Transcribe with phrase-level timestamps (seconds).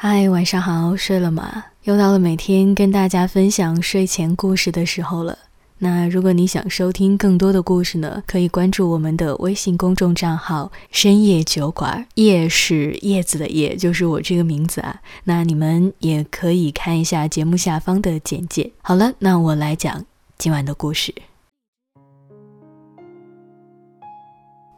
[0.00, 1.64] 嗨，晚上好，睡了吗？
[1.82, 5.36] 又到了每天跟大家分享睡前故事的时候了。
[5.78, 15.00] 那如果你想收听更多的故事呢，可以关注我们的微信公众账号“深夜酒馆”，叶是叶子的叶，就是我这个名字啊。
[15.24, 18.70] 那你们也可以看一下节目下方的简介。
[18.80, 20.06] 好了，那我来讲
[20.38, 21.12] 今晚的故事。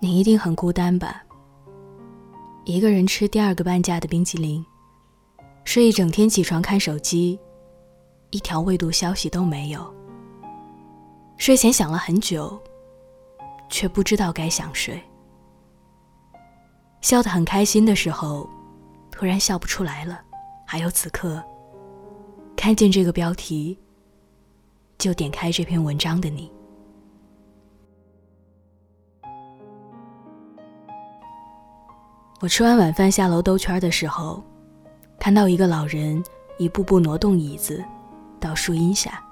[0.01, 1.23] 你一定很孤单吧？
[2.65, 4.65] 一个人吃第二个半价的冰淇淋。
[5.71, 7.39] 睡一整天，起床看手机，
[8.31, 9.95] 一条未读消息都没有。
[11.37, 12.61] 睡前想了很久，
[13.69, 15.01] 却不知道该想谁。
[17.03, 18.51] 笑得很开心的时候，
[19.13, 20.21] 突然笑不出来了。
[20.67, 21.41] 还有此刻，
[22.57, 23.79] 看见这个标题，
[24.99, 26.51] 就点开这篇文章的你。
[32.41, 34.43] 我吃完晚饭下楼兜圈的时候。
[35.21, 36.21] 看到一个老人
[36.59, 37.85] 一步步挪动椅子
[38.41, 39.23] 到树荫下，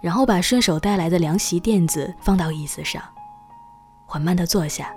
[0.00, 3.02] 然后把顺手带来的凉席垫子放到椅子上，
[4.06, 4.94] 缓慢地坐下，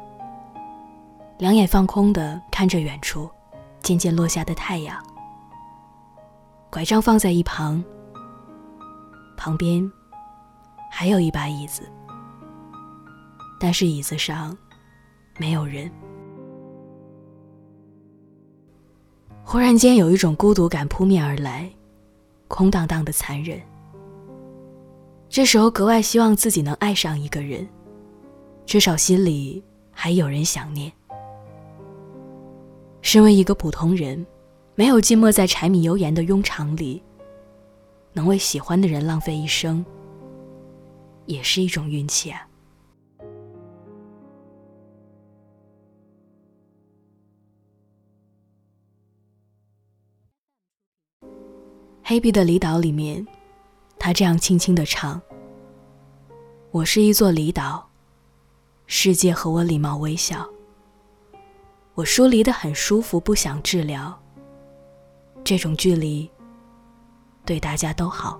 [1.40, 3.28] 两眼放空地看着远处
[3.82, 5.04] 渐渐落下的太阳。
[6.70, 7.84] 拐杖放在一旁，
[9.36, 9.92] 旁边
[10.92, 11.92] 还有一把椅子，
[13.60, 14.56] 但是椅子上
[15.40, 15.92] 没有人。
[19.48, 21.70] 忽然间有一种孤独感扑面而来，
[22.48, 23.62] 空荡荡的残忍。
[25.30, 27.66] 这时候格外希望自己能爱上一个人，
[28.66, 30.92] 至少心里还有人想念。
[33.04, 34.26] 身为一个普通人，
[34.74, 37.04] 没有浸没在柴米油盐的庸常里，
[38.14, 39.86] 能为喜欢的人浪费一生，
[41.28, 42.48] 也是一种运气啊。
[52.08, 53.26] 黑壁的离岛里面，
[53.98, 55.20] 他这样轻轻的唱
[56.70, 57.90] ：“我是一座离岛，
[58.86, 60.48] 世界和我礼貌微笑。
[61.96, 64.16] 我疏离的很舒服，不想治疗。
[65.44, 66.30] 这种距离，
[67.44, 68.40] 对大家都好。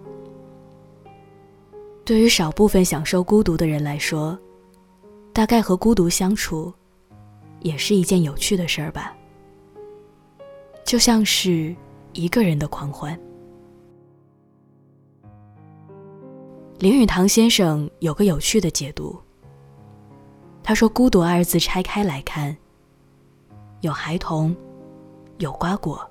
[2.06, 4.38] 对于少部分享受孤独的人来说，
[5.34, 6.72] 大概和孤独相处，
[7.62, 9.18] 也是一件有趣的事儿吧。
[10.84, 11.76] 就像是
[12.14, 13.20] 一个人的狂欢。”
[16.86, 19.20] 林语堂先生有个有趣的解读。
[20.62, 22.56] 他说：“孤独二字拆开来看，
[23.82, 24.56] 有孩童，
[25.40, 26.08] 有瓜果，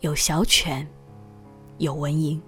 [0.00, 0.86] 有小犬，
[1.78, 2.38] 有蚊蝇，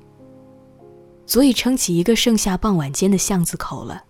[1.25, 4.05] 足以撑起一个盛夏傍晚间的巷子口了。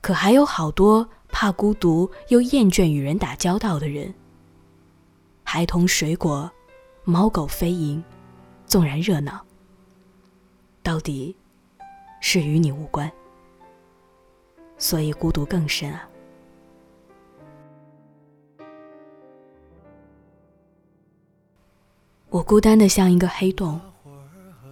[0.00, 4.14] 可还有好多怕孤独又厌倦与人打交道的人。
[5.44, 6.50] 孩童、水果、
[7.04, 8.02] 猫狗飞蝇，
[8.64, 9.44] 纵然热闹，
[10.82, 11.36] 到底。”
[12.20, 13.10] 是与你无关，
[14.76, 16.08] 所以孤独更深啊！
[22.28, 23.80] 我孤单的像一个黑洞，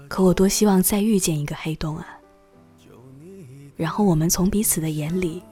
[0.08, 2.20] 可我多希望再遇见一个黑洞啊！
[3.76, 5.42] 然后我们从彼此的眼里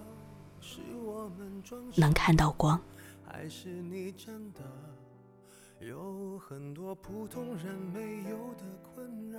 [1.96, 2.80] 能看到光。
[5.80, 9.38] 有很多普通人没有的困扰。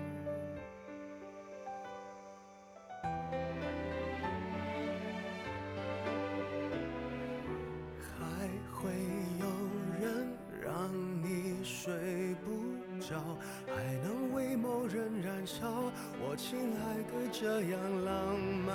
[17.69, 18.73] 样浪漫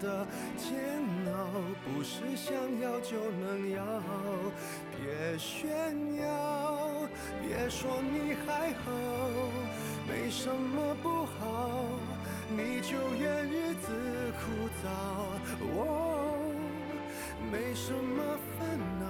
[0.00, 0.26] 的
[0.56, 0.72] 煎
[1.32, 1.36] 熬，
[1.84, 3.82] 不是想要就能要。
[4.96, 5.70] 别炫
[6.16, 7.08] 耀，
[7.42, 8.90] 别说你还好，
[10.08, 11.84] 没什么不好，
[12.50, 13.86] 你就怨日子
[14.40, 14.42] 枯
[14.82, 14.84] 燥。
[15.76, 15.86] 哦，
[17.50, 18.22] 没什么
[18.58, 19.04] 烦恼，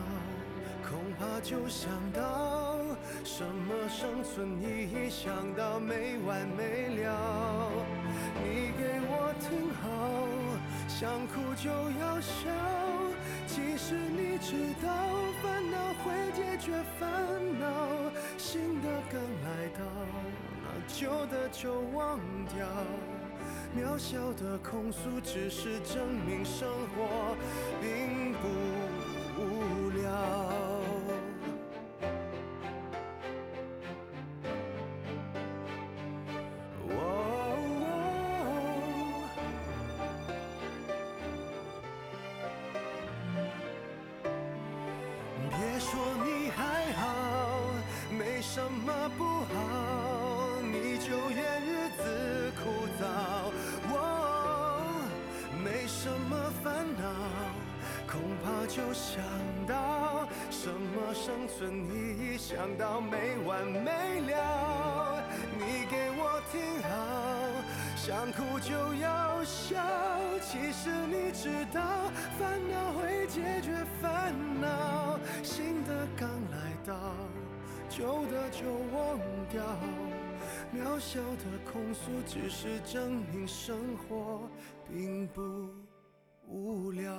[0.89, 2.79] 恐怕就想到
[3.25, 7.71] 什么生存意义，想到没完没了。
[8.43, 9.14] 你给我，
[10.97, 11.69] 想哭就
[11.99, 12.49] 要笑，
[13.49, 14.89] 其实你知道，
[15.43, 16.71] 烦恼会解决
[17.01, 17.11] 烦
[17.59, 17.67] 恼，
[18.39, 19.85] 新的刚来到，
[20.63, 22.65] 那旧的就忘掉。
[23.77, 27.37] 渺小的控诉，只是证明生活
[27.83, 28.47] 并不
[29.43, 30.64] 无聊。
[45.95, 47.07] 说你还好，
[48.11, 49.23] 没什么不
[49.55, 52.03] 好，你就怨日子
[52.59, 52.63] 枯
[52.99, 53.03] 燥。
[53.95, 53.97] 哦，
[55.63, 57.05] 没什么烦恼，
[58.11, 59.23] 恐怕就想
[59.69, 65.23] 到什么生存意义，想到没完没了。
[65.57, 66.91] 你给我听好，
[68.07, 69.81] 想哭就要笑，
[70.43, 71.81] 其实你知道，
[72.39, 77.15] 烦恼会解决烦恼，新的刚来到，
[77.89, 79.19] 旧的就忘
[79.49, 79.65] 掉。
[80.71, 84.51] 渺小的控诉，只是证明生活
[84.87, 85.71] 并不
[86.47, 87.11] 无聊。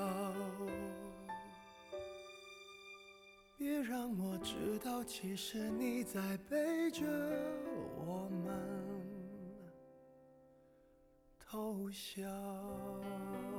[3.57, 7.01] 别让我知道，其实你在背着
[8.05, 8.29] 我
[11.55, 13.54] 好笑。